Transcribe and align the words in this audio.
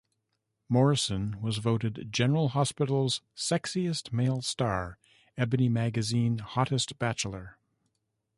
Morrison 0.67 1.39
was 1.41 1.59
voted 1.59 2.07
"General 2.11 2.47
Hospital"s 2.49 3.21
sexiest 3.35 4.11
male 4.11 4.41
star, 4.41 4.97
Ebony 5.37 5.69
magazine 5.69 6.39
hottest 6.39 6.97
bachelor. 6.97 7.59